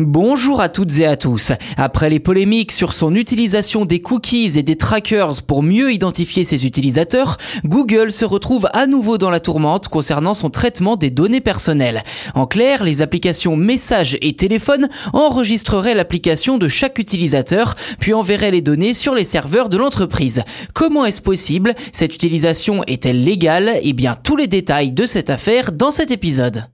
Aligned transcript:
Bonjour 0.00 0.60
à 0.60 0.68
toutes 0.68 0.98
et 0.98 1.06
à 1.06 1.16
tous. 1.16 1.52
Après 1.76 2.10
les 2.10 2.18
polémiques 2.18 2.72
sur 2.72 2.92
son 2.92 3.14
utilisation 3.14 3.84
des 3.84 4.02
cookies 4.02 4.58
et 4.58 4.64
des 4.64 4.74
trackers 4.74 5.40
pour 5.46 5.62
mieux 5.62 5.92
identifier 5.92 6.42
ses 6.42 6.66
utilisateurs, 6.66 7.36
Google 7.64 8.10
se 8.10 8.24
retrouve 8.24 8.68
à 8.72 8.88
nouveau 8.88 9.18
dans 9.18 9.30
la 9.30 9.38
tourmente 9.38 9.86
concernant 9.86 10.34
son 10.34 10.50
traitement 10.50 10.96
des 10.96 11.10
données 11.10 11.40
personnelles. 11.40 12.02
En 12.34 12.48
clair, 12.48 12.82
les 12.82 13.02
applications 13.02 13.54
messages 13.54 14.18
et 14.20 14.34
téléphone 14.34 14.88
enregistreraient 15.12 15.94
l'application 15.94 16.58
de 16.58 16.66
chaque 16.66 16.98
utilisateur, 16.98 17.76
puis 18.00 18.14
enverraient 18.14 18.50
les 18.50 18.62
données 18.62 18.94
sur 18.94 19.14
les 19.14 19.22
serveurs 19.22 19.68
de 19.68 19.76
l'entreprise. 19.76 20.42
Comment 20.74 21.04
est-ce 21.04 21.22
possible? 21.22 21.72
Cette 21.92 22.16
utilisation 22.16 22.82
est-elle 22.88 23.22
légale? 23.22 23.78
Eh 23.80 23.92
bien, 23.92 24.16
tous 24.20 24.34
les 24.34 24.48
détails 24.48 24.90
de 24.90 25.06
cette 25.06 25.30
affaire 25.30 25.70
dans 25.70 25.92
cet 25.92 26.10
épisode. 26.10 26.64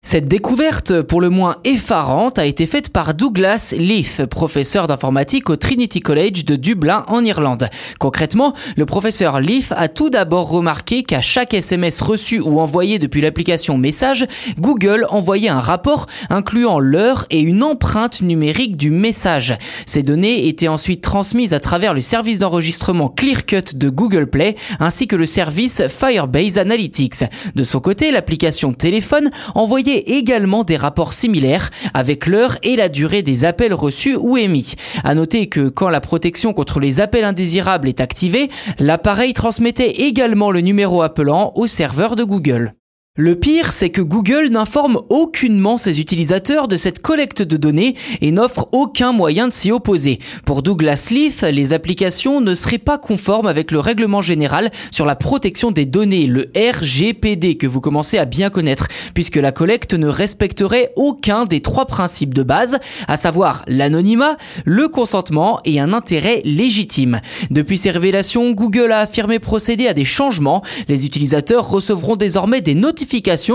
Cette 0.00 0.28
découverte, 0.28 1.02
pour 1.02 1.20
le 1.20 1.28
moins 1.28 1.56
effarante, 1.64 2.38
a 2.38 2.46
été 2.46 2.66
faite 2.66 2.90
par 2.90 3.14
Douglas 3.14 3.74
Leith, 3.76 4.24
professeur 4.26 4.86
d'informatique 4.86 5.50
au 5.50 5.56
Trinity 5.56 6.00
College 6.00 6.44
de 6.44 6.54
Dublin 6.54 7.04
en 7.08 7.24
Irlande. 7.24 7.68
Concrètement, 7.98 8.54
le 8.76 8.86
professeur 8.86 9.40
Leith 9.40 9.74
a 9.76 9.88
tout 9.88 10.08
d'abord 10.08 10.50
remarqué 10.50 11.02
qu'à 11.02 11.20
chaque 11.20 11.52
SMS 11.52 12.00
reçu 12.00 12.40
ou 12.40 12.60
envoyé 12.60 13.00
depuis 13.00 13.20
l'application 13.20 13.76
Message, 13.76 14.26
Google 14.58 15.04
envoyait 15.10 15.48
un 15.48 15.58
rapport 15.58 16.06
incluant 16.30 16.78
l'heure 16.78 17.26
et 17.30 17.40
une 17.40 17.64
empreinte 17.64 18.22
numérique 18.22 18.76
du 18.76 18.90
message. 18.90 19.58
Ces 19.84 20.04
données 20.04 20.46
étaient 20.46 20.68
ensuite 20.68 21.02
transmises 21.02 21.54
à 21.54 21.60
travers 21.60 21.92
le 21.92 22.00
service 22.00 22.38
d'enregistrement 22.38 23.08
Clearcut 23.08 23.76
de 23.76 23.90
Google 23.90 24.30
Play 24.30 24.54
ainsi 24.78 25.08
que 25.08 25.16
le 25.16 25.26
service 25.26 25.82
Firebase 25.88 26.56
Analytics. 26.56 27.24
De 27.56 27.64
son 27.64 27.80
côté, 27.80 28.12
l'application 28.12 28.72
téléphone 28.72 29.30
envoyait 29.56 29.87
également 29.96 30.64
des 30.64 30.76
rapports 30.76 31.12
similaires 31.12 31.70
avec 31.94 32.26
l'heure 32.26 32.58
et 32.62 32.76
la 32.76 32.88
durée 32.88 33.22
des 33.22 33.44
appels 33.44 33.74
reçus 33.74 34.16
ou 34.16 34.36
émis. 34.36 34.74
À 35.04 35.14
noter 35.14 35.48
que 35.48 35.68
quand 35.68 35.88
la 35.88 36.00
protection 36.00 36.52
contre 36.52 36.80
les 36.80 37.00
appels 37.00 37.24
indésirables 37.24 37.88
est 37.88 38.00
activée, 38.00 38.48
l'appareil 38.78 39.32
transmettait 39.32 39.90
également 39.90 40.50
le 40.50 40.60
numéro 40.60 41.02
appelant 41.02 41.52
au 41.54 41.66
serveur 41.66 42.16
de 42.16 42.24
Google. 42.24 42.77
Le 43.20 43.34
pire, 43.34 43.72
c'est 43.72 43.90
que 43.90 44.00
Google 44.00 44.46
n'informe 44.48 45.00
aucunement 45.08 45.76
ses 45.76 45.98
utilisateurs 45.98 46.68
de 46.68 46.76
cette 46.76 47.02
collecte 47.02 47.42
de 47.42 47.56
données 47.56 47.96
et 48.20 48.30
n'offre 48.30 48.68
aucun 48.70 49.10
moyen 49.10 49.48
de 49.48 49.52
s'y 49.52 49.72
opposer. 49.72 50.20
Pour 50.44 50.62
Douglas 50.62 51.08
Leith, 51.10 51.42
les 51.42 51.72
applications 51.72 52.40
ne 52.40 52.54
seraient 52.54 52.78
pas 52.78 52.96
conformes 52.96 53.48
avec 53.48 53.72
le 53.72 53.80
règlement 53.80 54.20
général 54.20 54.70
sur 54.92 55.04
la 55.04 55.16
protection 55.16 55.72
des 55.72 55.84
données, 55.84 56.28
le 56.28 56.52
RGPD, 56.54 57.56
que 57.56 57.66
vous 57.66 57.80
commencez 57.80 58.18
à 58.18 58.24
bien 58.24 58.50
connaître, 58.50 58.86
puisque 59.14 59.34
la 59.34 59.50
collecte 59.50 59.94
ne 59.94 60.06
respecterait 60.06 60.92
aucun 60.94 61.44
des 61.44 61.60
trois 61.60 61.86
principes 61.86 62.34
de 62.34 62.44
base, 62.44 62.78
à 63.08 63.16
savoir 63.16 63.64
l'anonymat, 63.66 64.36
le 64.64 64.86
consentement 64.86 65.58
et 65.64 65.80
un 65.80 65.92
intérêt 65.92 66.40
légitime. 66.44 67.20
Depuis 67.50 67.78
ces 67.78 67.90
révélations, 67.90 68.52
Google 68.52 68.92
a 68.92 69.00
affirmé 69.00 69.40
procéder 69.40 69.88
à 69.88 69.92
des 69.92 70.04
changements. 70.04 70.62
Les 70.86 71.04
utilisateurs 71.04 71.68
recevront 71.68 72.14
désormais 72.14 72.60
des 72.60 72.76
notifications 72.76 73.07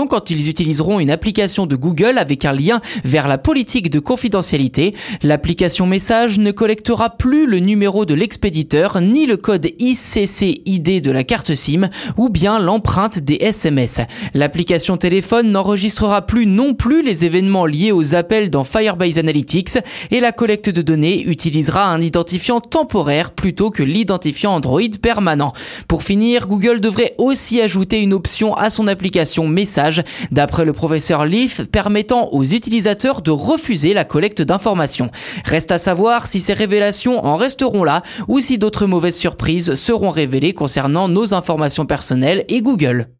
quand 0.08 0.30
ils 0.30 0.48
utiliseront 0.48 0.98
une 0.98 1.10
application 1.10 1.66
de 1.66 1.76
Google 1.76 2.18
avec 2.18 2.44
un 2.44 2.52
lien 2.52 2.80
vers 3.04 3.28
la 3.28 3.38
politique 3.38 3.88
de 3.88 4.00
confidentialité. 4.00 4.94
L'application 5.22 5.86
message 5.86 6.38
ne 6.38 6.50
collectera 6.50 7.10
plus 7.10 7.46
le 7.46 7.60
numéro 7.60 8.04
de 8.04 8.14
l'expéditeur 8.14 9.00
ni 9.00 9.26
le 9.26 9.36
code 9.36 9.68
ICCID 9.78 11.00
de 11.00 11.10
la 11.10 11.22
carte 11.22 11.54
SIM 11.54 11.88
ou 12.16 12.30
bien 12.30 12.58
l'empreinte 12.58 13.20
des 13.20 13.36
SMS. 13.36 14.00
L'application 14.34 14.96
téléphone 14.96 15.50
n'enregistrera 15.50 16.26
plus 16.26 16.46
non 16.46 16.74
plus 16.74 17.02
les 17.02 17.24
événements 17.24 17.66
liés 17.66 17.92
aux 17.92 18.14
appels 18.14 18.50
dans 18.50 18.64
Firebase 18.64 19.18
Analytics 19.18 19.78
et 20.10 20.20
la 20.20 20.32
collecte 20.32 20.70
de 20.70 20.82
données 20.82 21.22
utilisera 21.22 21.86
un 21.86 22.00
identifiant 22.00 22.60
temporaire 22.60 23.30
plutôt 23.32 23.70
que 23.70 23.84
l'identifiant 23.84 24.54
Android 24.54 24.80
permanent. 25.00 25.52
Pour 25.86 26.02
finir, 26.02 26.48
Google 26.48 26.80
devrait 26.80 27.14
aussi 27.18 27.60
ajouter 27.60 28.02
une 28.02 28.14
option 28.14 28.54
à 28.54 28.68
son 28.68 28.88
application 28.88 29.43
message, 29.46 30.02
d'après 30.30 30.64
le 30.64 30.72
professeur 30.72 31.24
Leaf, 31.24 31.64
permettant 31.64 32.28
aux 32.32 32.44
utilisateurs 32.44 33.22
de 33.22 33.30
refuser 33.30 33.94
la 33.94 34.04
collecte 34.04 34.42
d'informations. 34.42 35.10
Reste 35.44 35.72
à 35.72 35.78
savoir 35.78 36.26
si 36.26 36.40
ces 36.40 36.54
révélations 36.54 37.24
en 37.24 37.36
resteront 37.36 37.84
là 37.84 38.02
ou 38.28 38.40
si 38.40 38.58
d'autres 38.58 38.86
mauvaises 38.86 39.16
surprises 39.16 39.74
seront 39.74 40.10
révélées 40.10 40.54
concernant 40.54 41.08
nos 41.08 41.34
informations 41.34 41.86
personnelles 41.86 42.44
et 42.48 42.62
Google. 42.62 43.13